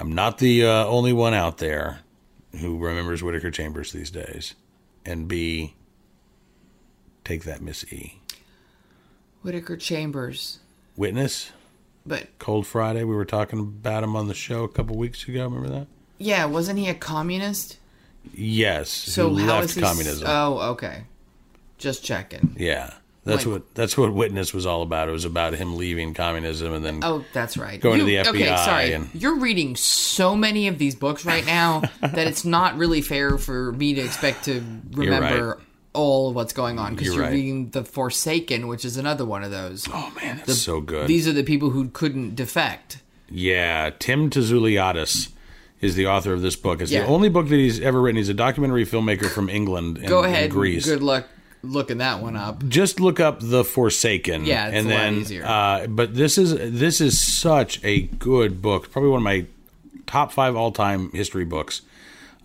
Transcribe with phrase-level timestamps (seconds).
[0.00, 2.00] I'm not the uh, only one out there
[2.60, 4.54] who remembers Whittaker Chambers these days.
[5.04, 5.74] And B,
[7.24, 8.20] take that, Miss E.
[9.42, 10.58] Whittaker Chambers.
[10.96, 11.52] Witness,
[12.04, 13.04] But Cold Friday.
[13.04, 15.44] We were talking about him on the show a couple weeks ago.
[15.44, 15.86] Remember that?
[16.18, 17.78] yeah, wasn't he a communist?
[18.34, 18.90] Yes.
[18.90, 19.80] So who how left is he?
[19.80, 20.26] communism?
[20.28, 21.04] Oh, okay.
[21.78, 22.56] Just checking.
[22.58, 22.94] yeah.
[23.28, 25.08] That's Like- what that's what Witness was all about.
[25.08, 27.80] It was about him leaving communism and then Oh, that's right.
[27.80, 28.92] Going to You- the Okay, FBI sorry.
[28.94, 33.36] and- You're reading so many of these books right now that it's not really fair
[33.38, 34.62] for me to expect to
[34.92, 35.66] remember right.
[35.92, 37.32] all of what's going on because You're you're, right.
[37.32, 39.86] reading The Forsaken, which is another one of those.
[39.92, 41.06] Oh man, that's so good.
[41.06, 43.02] These are the people who couldn't defect.
[43.30, 45.28] Yeah, Tim Tzouliadis
[45.80, 46.80] is the author of this book.
[46.80, 47.02] It's Yeah.
[47.02, 48.16] the only book that he's ever written.
[48.16, 50.50] He's a documentary filmmaker from England and, Go ahead.
[50.50, 50.86] Greece.
[50.86, 51.28] Good luck
[51.62, 52.66] looking that one up.
[52.68, 54.44] Just look up The Forsaken.
[54.44, 55.44] Yeah, it's and a lot then, easier.
[55.44, 58.90] Uh, but this is this is such a good book.
[58.90, 59.46] Probably one of my
[60.06, 61.82] top five all time history books.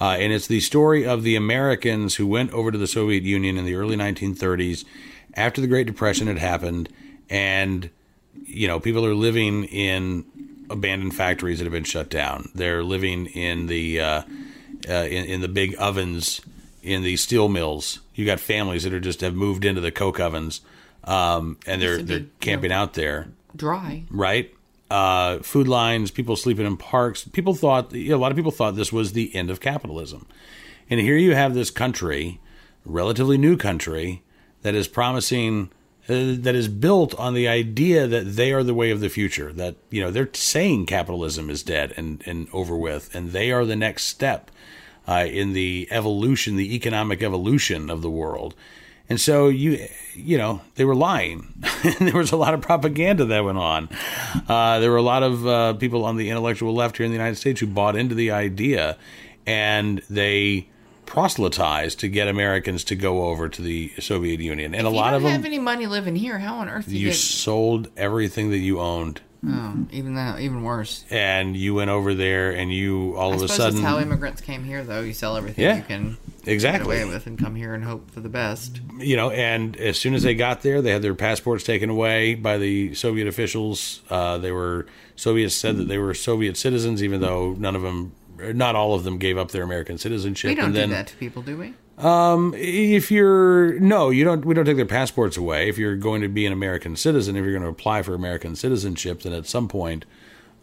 [0.00, 3.56] Uh, and it's the story of the Americans who went over to the Soviet Union
[3.56, 4.84] in the early 1930s
[5.34, 6.88] after the Great Depression had happened.
[7.30, 7.88] And,
[8.44, 10.24] you know, people are living in
[10.68, 12.50] abandoned factories that have been shut down.
[12.52, 14.22] They're living in the uh,
[14.88, 16.40] uh, in, in the big ovens
[16.82, 18.00] in the steel mills.
[18.14, 20.60] You got families that are just have moved into the coke ovens,
[21.04, 24.04] um, and they're they're camping out there Dry.
[24.10, 24.52] right?
[24.90, 27.24] Uh, food lines, people sleeping in parks.
[27.24, 30.26] People thought, you know, a lot of people thought this was the end of capitalism.
[30.90, 32.40] And here you have this country,
[32.84, 34.22] relatively new country,
[34.60, 35.70] that is promising,
[36.10, 39.50] uh, that is built on the idea that they are the way of the future.
[39.50, 43.64] That, you know, they're saying capitalism is dead and, and over with, and they are
[43.64, 44.50] the next step
[45.06, 48.54] uh, in the evolution, the economic evolution of the world.
[49.08, 51.52] And so you, you know, they were lying.
[52.00, 53.88] there was a lot of propaganda that went on.
[54.48, 57.18] Uh, there were a lot of uh, people on the intellectual left here in the
[57.18, 58.96] United States who bought into the idea,
[59.46, 60.68] and they
[61.04, 64.74] proselytized to get Americans to go over to the Soviet Union.
[64.74, 67.08] And a lot of them, have any money living here, how on earth you, you
[67.08, 67.16] get?
[67.16, 71.04] sold everything that you owned, Oh, even that, even worse.
[71.10, 73.98] and you went over there, and you all I of a suppose sudden, that's how
[73.98, 75.00] immigrants came here, though.
[75.00, 76.16] You sell everything Yeah, you can
[76.46, 76.94] exactly.
[76.96, 78.80] get away with and come here and hope for the best.
[78.98, 82.36] you know, and as soon as they got there, they had their passports taken away
[82.36, 84.02] by the Soviet officials.
[84.08, 84.86] Uh, they were
[85.16, 89.02] Soviets said that they were Soviet citizens, even though none of them, not all of
[89.02, 90.50] them, gave up their American citizenship.
[90.50, 91.74] We don't and do that to people, do we?
[91.98, 94.44] If you're no, you don't.
[94.44, 95.68] We don't take their passports away.
[95.68, 98.56] If you're going to be an American citizen, if you're going to apply for American
[98.56, 100.04] citizenship, then at some point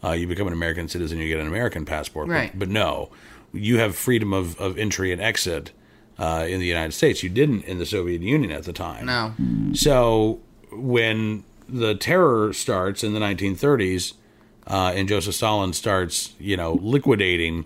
[0.04, 1.18] uh, you become an American citizen.
[1.18, 2.28] You get an American passport.
[2.28, 2.58] But- Right.
[2.58, 3.10] But, no,
[3.52, 5.72] you have freedom of, of entry and exit
[6.18, 7.22] uh, in the United States.
[7.22, 9.06] You didn't in the Soviet Union at the time.
[9.06, 9.32] No.
[9.74, 10.40] So
[10.72, 14.14] when the terror starts in the 1930s,
[14.66, 17.64] uh, and Joseph Stalin starts, you know, liquidating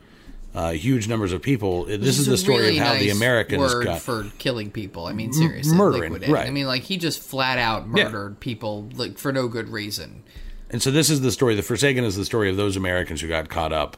[0.55, 3.75] uh, huge numbers of people, this is It's the story really of how the Americans
[3.75, 4.01] got.
[4.01, 5.07] for killing people.
[5.07, 6.47] I mean, seriously, murdering, right.
[6.47, 8.05] I mean, like he just flat out Yeah.
[8.05, 10.23] murdered people like for no good reason.
[10.71, 11.55] And so this is the story.
[11.55, 13.97] The Forsaken is the story of those Americans who got caught up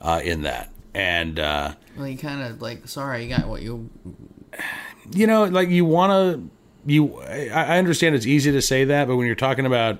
[0.00, 0.70] uh, in that.
[0.94, 3.90] And uh, Well, you kind of like, sorry, you got what you.
[5.12, 6.50] you know, like you want to.
[6.86, 9.98] You, I I understand it's easy to say that, but when you're talking about,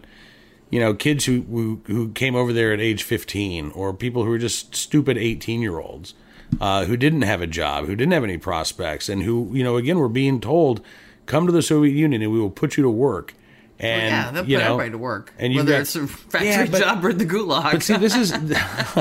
[0.71, 4.33] you know, kids who who, who came over there at age 15, or people who
[4.33, 6.15] are just stupid 18 year olds,
[6.61, 9.77] uh, who didn't have a job, who didn't have any prospects, and who, you know,
[9.77, 10.81] again, were being told,
[11.27, 13.35] come to the Soviet Union and we will put you to work.
[13.81, 16.67] And yeah, they'll put know, everybody to work, and whether got- it's a factory Yeah,
[16.67, 17.73] but- job or the gulag.
[17.73, 18.33] But see, this is,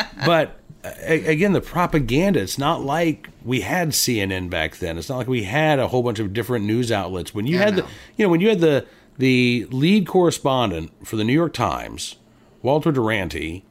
[0.26, 0.58] but
[1.04, 2.40] again, the propaganda.
[2.40, 4.98] It's not like we had CNN back then.
[4.98, 7.34] It's not like we had a whole bunch of different news outlets.
[7.34, 7.86] When you had the,
[8.16, 8.86] you know, when you had the
[9.18, 12.16] the lead correspondent for the New York Times,
[12.62, 13.64] Walter Duranty,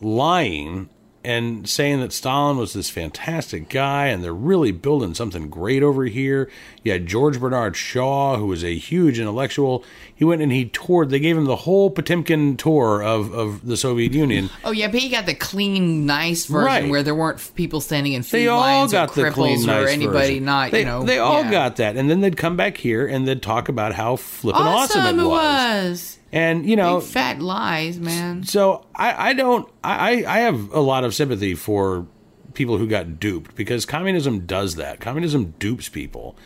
[0.00, 0.88] lying
[1.24, 6.04] and saying that Stalin was this fantastic guy and they're really building something great over
[6.06, 6.50] here.
[6.82, 9.84] You had George Bernard Shaw, who was a huge intellectual.
[10.14, 13.76] He went and he toured, they gave him the whole Potemkin tour of, of the
[13.76, 14.50] Soviet Union.
[14.64, 16.88] oh yeah, but he got the clean, nice version Right.
[16.90, 19.66] where there weren't people standing in food They all lines got or the cripples clean,
[19.66, 20.44] nice or anybody version.
[20.44, 21.04] not, they, you know.
[21.04, 21.50] They all yeah.
[21.50, 21.96] got that.
[21.96, 25.24] And then they'd come back here and they'd talk about how flippin' awesome, awesome it
[25.24, 25.32] was.
[25.32, 26.18] was.
[26.32, 28.44] And, you know, Big fat lies, man.
[28.44, 32.06] So I, I don't I, I have a lot of sympathy for
[32.54, 35.00] people who got duped because communism does that.
[35.00, 36.36] Communism dupes people.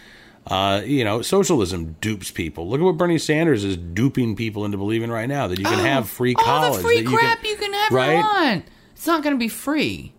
[0.47, 2.69] Uh, you know, socialism dupes people.
[2.69, 5.79] Look at what Bernie Sanders is duping people into believing right now that you can
[5.81, 6.71] have free college.
[6.71, 8.17] All the free that you crap you can, ever right?
[8.19, 8.65] want.
[8.93, 10.15] It's not going to be free.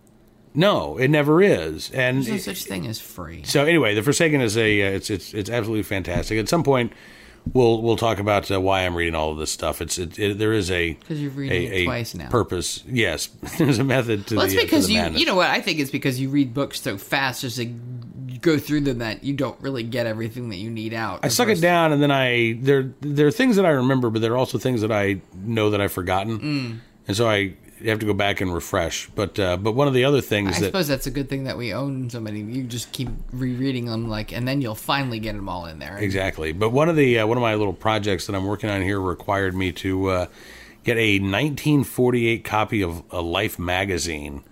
[0.54, 1.90] No, it never is.
[1.92, 3.42] And There's no such thing as free.
[3.44, 6.38] so anyway, the Forsaken is a uh, it's it's it's absolutely fantastic.
[6.38, 6.92] At some point,
[7.52, 9.80] we'll we'll talk about uh, why I'm reading all of this stuff.
[9.80, 12.28] It's it, it, there is a 'Cause you're reading a, it a twice now.
[12.28, 13.26] Purpose, yes.
[13.58, 15.20] There's a method to Well, the it's uh, because the you, madness.
[15.20, 15.50] you know what?
[15.50, 17.64] I think it's because you read books so fast, just to
[18.40, 21.20] go through them that you don't really get everything that you need out.
[21.24, 24.22] I suck it down, and then I there there are things that I remember, but
[24.22, 26.78] there are also things that I know that I've forgotten, Mm.
[27.08, 29.08] and so I have to go back and refresh.
[29.14, 31.44] But uh, but one of the other things I that suppose that's a good thing
[31.44, 32.40] that we own so many.
[32.40, 35.98] You just keep rereading them, like, and then you'll finally get them all in there.
[35.98, 38.82] exactly, but one of the uh, one of my little projects that I'm working on
[38.82, 40.26] here required me to uh,
[40.84, 44.42] get a 1948 copy of a Life magazine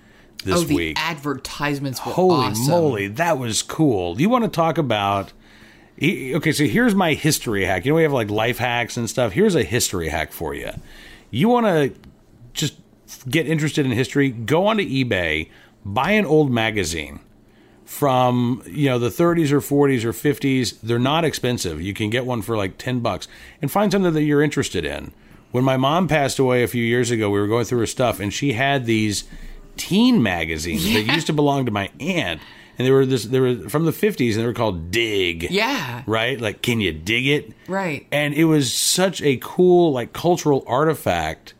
[0.44, 0.96] this oh, the week.
[0.99, 2.70] advertisements were Holy awesome.
[2.70, 4.20] moly, that was cool.
[4.20, 5.32] You want to talk about?
[6.00, 7.84] Okay, so here's my history hack.
[7.84, 9.32] You know, we have like life hacks and stuff.
[9.32, 10.70] Here's a history hack for you.
[11.31, 11.94] You want to
[12.52, 12.76] just
[13.29, 14.31] get interested in history?
[14.31, 15.49] Go onto eBay,
[15.85, 17.20] buy an old magazine
[17.85, 20.81] from you know the 30s or 40s or 50s.
[20.82, 21.81] They're not expensive.
[21.81, 23.29] You can get one for like 10 bucks
[23.62, 25.12] and find something that you're interested in.
[25.53, 28.20] When my mom passed away a few years ago, we were going through her stuff,
[28.20, 29.25] and she had these
[29.76, 32.41] teen magazines that used to belong to my aunt,
[32.76, 35.44] and they were this they were from the 50s, and they were called Dig.
[35.50, 36.02] Yeah.
[36.06, 36.41] Right?
[36.41, 37.52] Like, can you dig it?
[37.69, 38.06] Right.
[38.11, 41.55] And it was such a cool, like, cultural artifact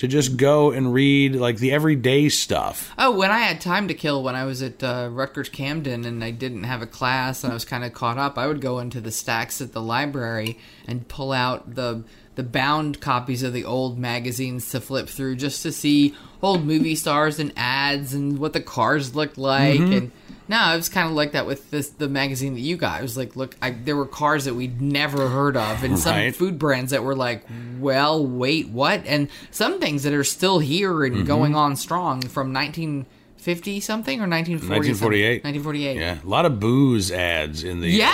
[0.00, 2.90] to just go and read, like, the everyday stuff.
[2.96, 6.24] Oh, when I had time to kill when I was at uh, Rutgers Camden and
[6.24, 8.78] I didn't have a class and I was kind of caught up, I would go
[8.78, 12.02] into the stacks at the library and pull out the
[12.36, 16.94] the bound copies of the old magazines to flip through just to see old movie
[16.94, 19.92] stars and ads and what the cars looked like Mm-hmm.
[19.92, 20.10] and
[20.48, 22.98] no, it was kind of like that with this the magazine that you got.
[22.98, 26.16] It was like, look, I, there were cars that we'd never heard of, and some
[26.16, 26.34] Right.
[26.34, 27.44] food brands that were like,
[27.78, 29.06] well, wait, what?
[29.06, 31.18] And some things that are still here Mm-hmm.
[31.18, 32.52] and going on strong from
[33.40, 35.44] 1950 something or 1940 1948.
[35.44, 35.96] 1948.
[35.96, 38.06] Yeah, a lot of booze ads in the Yeah!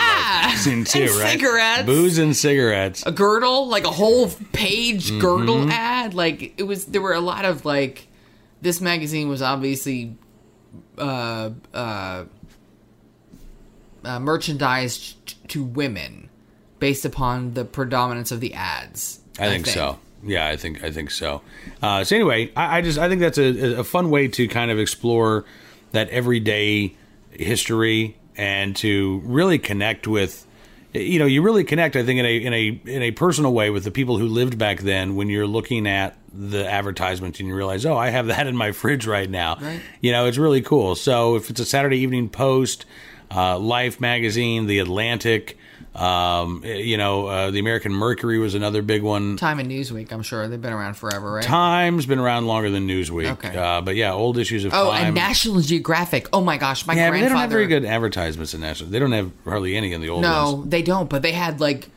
[0.46, 1.32] magazine too, And right?
[1.32, 1.82] cigarettes.
[1.86, 3.04] booze and cigarettes.
[3.06, 5.18] A girdle, like a whole page Mm-hmm.
[5.20, 6.14] girdle ad.
[6.14, 8.08] Like it was, there were a lot of like.
[8.62, 10.16] This magazine was obviously
[10.98, 12.24] uh, uh,
[14.04, 16.30] uh, merchandised to women
[16.78, 19.20] based upon the predominance of the ads.
[19.38, 19.98] I think, so.
[20.26, 21.42] Yeah, I think I think so.
[21.80, 24.70] Uh, so anyway, I, I just I think that's a, a fun way to kind
[24.70, 25.44] of explore
[25.92, 26.94] that everyday
[27.30, 30.44] history and to really connect with.
[30.92, 31.94] You know, you really connect.
[31.94, 34.58] I think in a in a in a personal way with the people who lived
[34.58, 35.14] back then.
[35.14, 38.72] When you're looking at the advertisements and you realize, oh, I have that in my
[38.72, 39.56] fridge right now.
[39.60, 39.80] Right.
[40.00, 40.94] You know, it's really cool.
[40.94, 42.86] So if it's a Saturday Evening Post,
[43.30, 45.58] uh, Life magazine, The Atlantic.
[45.96, 49.38] Um, you know, uh, the American Mercury was another big one.
[49.38, 51.42] Time and Newsweek, I'm sure they've been around forever, right?
[51.44, 53.30] Time's been around longer than Newsweek.
[53.32, 53.56] Okay.
[53.56, 55.06] Uh, but yeah, old issues of Oh, Time.
[55.06, 56.28] and National Geographic.
[56.34, 58.90] Oh my gosh, my yeah, but they don't have very good advertisements in National.
[58.90, 60.64] They don't have hardly any in the old No, ones.
[60.66, 61.08] No, they don't.
[61.08, 61.88] But they had like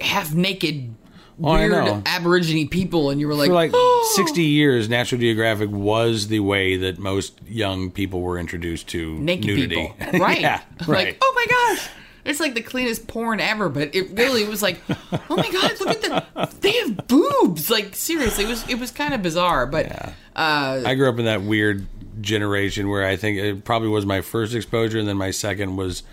[0.00, 0.94] half naked,
[1.42, 2.02] Oh, I weird know.
[2.04, 6.40] Aborigine people, and you were like, For like "Oh." 60 years, National Geographic was the
[6.40, 9.94] way that most young people were introduced to naked nudity.
[9.98, 10.40] people, right?
[10.42, 11.06] yeah, right.
[11.06, 11.88] Like, oh my gosh.
[12.24, 15.90] It's like the cleanest porn ever, but it really was like, oh my god, look
[15.90, 17.68] at the they have boobs.
[17.68, 19.86] Like seriously, it was it was kind of bizarre, but
[20.36, 21.86] uh, I grew up in that weird
[22.20, 26.04] generation where I think it probably was my first exposure, and then my second was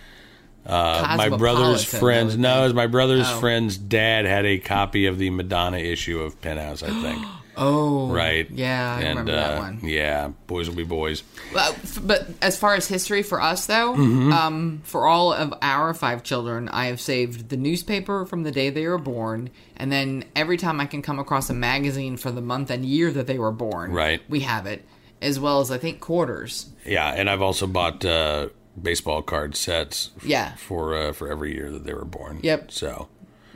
[0.65, 2.37] uh, my brother's friends.
[2.37, 3.39] No, it was my brother's Oh.
[3.39, 7.23] friend's dad had a copy of the Madonna issue of Penthouse, I think.
[7.59, 8.49] Oh, right?
[8.49, 9.79] Yeah, I and, remember uh, that one.
[9.83, 11.23] Yeah, boys will be boys.
[11.53, 14.31] Well, f- but as far as history for us, though, Mm-hmm.
[14.33, 18.69] um, for all of our five children, I have saved the newspaper from the day
[18.69, 22.41] they were born, and then every time I can come across a magazine for the
[22.41, 24.21] month and year that they were born, Right.
[24.29, 24.85] we have it,
[25.21, 26.67] as well as I think quarters.
[26.85, 28.49] Yeah, and I've also bought uh,
[28.81, 30.11] baseball card sets.
[30.17, 30.55] f- Yeah.
[30.55, 32.39] for uh, for every year that they were born.
[32.41, 32.71] Yep.
[32.71, 33.09] So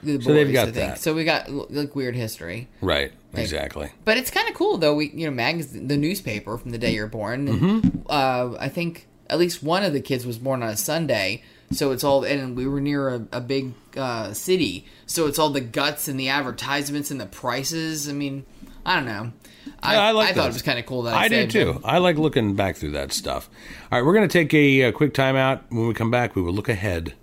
[0.03, 0.75] The So they've got I think.
[0.75, 0.99] that.
[0.99, 2.67] So we got like weird history.
[2.81, 3.89] right, exactly.
[4.05, 4.95] But it's kind of cool though.
[4.95, 7.47] We you know magazine the newspaper from the day you're born.
[7.47, 7.97] And, Mm-hmm.
[8.09, 11.91] uh, I think at least one of the kids was born on a Sunday, so
[11.91, 15.61] it's all and we were near a, a big uh, city, so it's all the
[15.61, 18.09] guts and the advertisements and the prices.
[18.09, 18.45] I mean,
[18.85, 19.31] I don't know.
[19.81, 21.49] I, Yeah, I like I thought it was kind of cool that I, I did
[21.49, 21.79] too.
[21.85, 23.49] I like looking back through that stuff.
[23.91, 25.61] All right, we're going to take a, uh quick timeout.
[25.69, 27.13] When we come back, we will look ahead.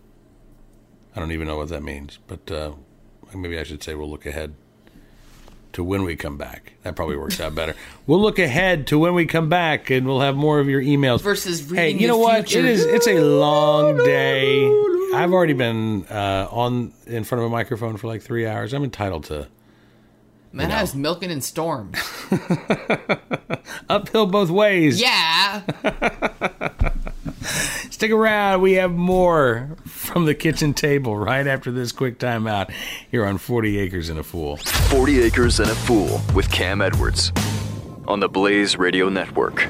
[1.15, 2.73] I don't even know what that means, but uh,
[3.35, 4.55] maybe I should say we'll look ahead
[5.73, 6.73] to when we come back.
[6.83, 7.75] That probably works out better.
[8.07, 11.21] We'll look ahead to when we come back, and we'll have more of your emails.
[11.21, 11.77] Versus reading.
[11.77, 12.49] hey, you know what?
[12.49, 12.59] future.
[12.59, 12.85] It is.
[12.85, 14.67] It's a long day.
[15.15, 18.73] I've already been uh, on in front of a microphone for like three hours.
[18.73, 19.47] I'm entitled to
[20.53, 20.75] Man, know.
[20.75, 21.97] I was milking in storms.
[23.89, 25.01] uphill both ways.
[25.01, 25.63] yeah.
[28.01, 28.63] Stick around.
[28.63, 32.73] We have more from the kitchen table right after this quick timeout
[33.11, 34.57] here on 40 Acres and a Fool.
[34.57, 37.31] 40 Acres and a Fool with Cam Edwards
[38.09, 39.69] on the Blaze Radio Network.